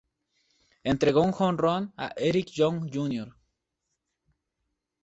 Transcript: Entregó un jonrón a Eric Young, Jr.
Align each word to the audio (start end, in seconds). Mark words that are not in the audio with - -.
Entregó 0.83 1.21
un 1.21 1.31
jonrón 1.31 1.93
a 1.95 2.11
Eric 2.17 2.47
Young, 2.49 2.89
Jr. 2.91 3.35